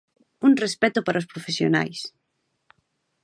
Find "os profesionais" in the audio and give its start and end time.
1.21-1.99